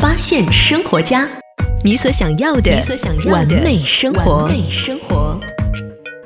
[0.00, 1.28] 发现生活家，
[1.84, 5.38] 你所想要的，你所想要的完美生活，完美生活。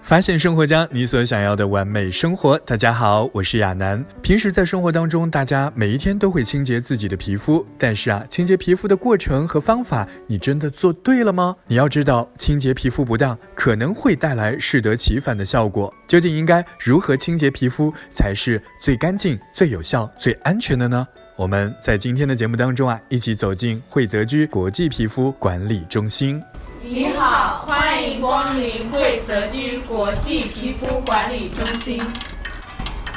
[0.00, 2.58] 发现生活家，你所想要的完美生活。
[2.60, 4.02] 大家好，我是亚楠。
[4.22, 11.54] 平时在生活当中，大家每一天都会清洁自己的皮肤，但是啊，清洁皮肤的过程和方法，你真的做对了吗？
[11.66, 15.92] 你要知道，清洁皮肤不当，可能会带来适得其反的效果。
[16.06, 21.06] 究竟应该如何清洁皮肤才是最干净、最有效、最安全的呢？
[21.38, 26.42] 我们在今天的节目当中啊，一起走进惠泽居国际皮肤管理中心。
[26.82, 32.02] 你好，欢迎光临惠泽居国际皮肤管理中心。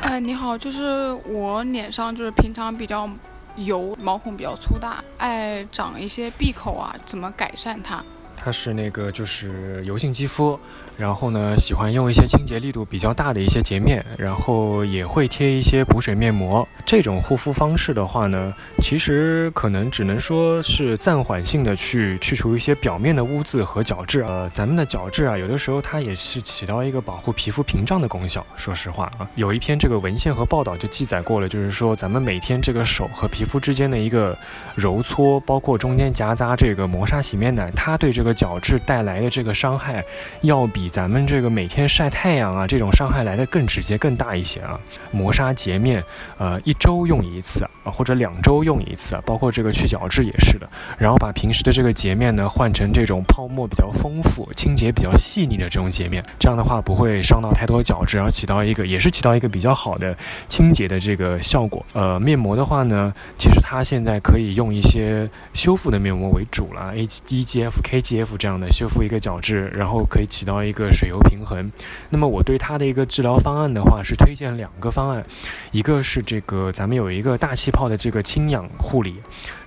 [0.03, 3.09] 哎，你好，就是我脸上就是平常比较
[3.55, 8.05] 油，毛孔比较粗大，爱长一些闭口啊，怎么改善它？
[8.43, 10.59] 它是那个就是油性肌肤。
[10.97, 16.67] 然后呢，喜欢用一些清洁力度比较大的一些洁面，然后也会贴一些补水面膜。
[16.85, 24.21] 这种护肤方式的话呢，其实可能只能说是暂缓性的去去除一些表面的污渍和角质。
[24.27, 28.45] 呃，咱们的角质啊，有的时候它也是起到一个保护皮肤屏障的功效。
[28.55, 34.37] 说实话啊，有一篇这个文献和报道就记载过了，就是说咱们每天这个手和皮肤之间的一个
[34.75, 40.03] 揉搓，包括中间夹杂这个磨砂洗面奶，它对这个角质带来的这个伤害，
[40.41, 44.79] 要比咱们这个每天晒太阳啊，这种伤害来的更直接、更大一些啊。
[45.11, 46.03] 磨砂洁面，
[46.37, 50.69] 呃，一周用一次啊，或者两周用一次，包括这个去角质也是的。
[50.97, 60.15] 然后把平时的这个洁面呢换成这种泡沫比较丰富、清洁比较细腻的这种洁面，这样的话不会伤到太多角质，然后起到一个也是起到一个比较好的
[60.47, 61.85] 清洁的这个效果。
[61.93, 70.89] 呃，面膜的话呢，其实它现在可以用一些修复的面膜为主了，A E G F K G F 这样的修复一个角质，然后可以起到一个。
[70.91, 71.71] 水油平衡，
[72.09, 75.25] 那么我对它的一个治疗方案的话是推荐两个方案，
[75.71, 79.15] 一个是这个咱们有一个大气泡的这个氢氧护理。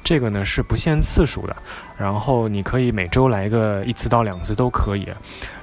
[0.04, 1.56] 这个呢是不限次数的，
[1.96, 5.08] 然后你可以每周来个一次到两次都可以。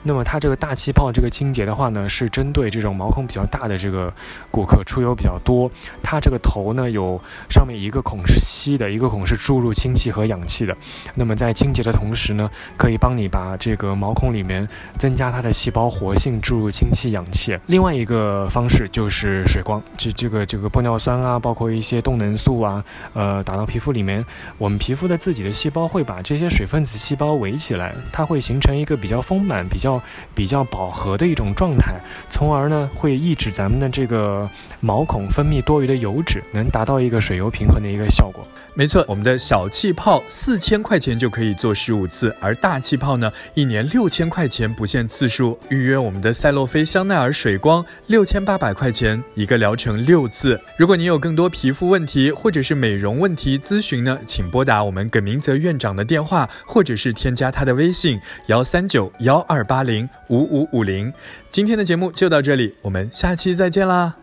[0.03, 4.11] 那么它这个大气泡这个清洁的话呢，是针对这种毛孔比较大的这个
[4.49, 5.69] 顾客，出油比较多。
[6.01, 7.21] 它这个头呢有
[7.51, 10.75] 上面一个孔是吸的，一个孔是注入氢气和氧气的。
[11.13, 17.55] 那么在清洁的同时呢，可以帮你把这个毛孔里面增加它的细胞活性，注入氢气、氧气。
[17.67, 24.25] 另外一个方式就是水光，这这个这个玻尿酸啊，包括一些动能素啊，呃，打到皮肤里面。
[24.57, 30.01] 我们皮肤的自己的细胞会把这些水分子细胞围起来，它会形成一个比较丰满、比较
[30.35, 31.95] 比较饱和的一种状态，
[32.29, 34.49] 从而呢会抑制咱们的这个
[34.79, 38.45] 毛孔分泌多余的油脂，能达到一个水油平衡的一个效果。
[38.73, 45.59] 没错，我们的小气泡四千块钱就可以做十五次，而大气泡呢一年六千块钱不限次数。
[45.69, 50.59] 预约我们的赛洛菲香奈儿水光六千八百块钱一个疗程六次。
[50.77, 54.19] 如果你有更多皮肤问题或者是美容问题咨询呢？
[54.25, 61.11] 请拨打我们耿明泽院长的电话，或者是添加他的微信幺三九幺二八零五五五零。
[61.49, 64.20] 今天的节目就到这里，我们下期再见啦。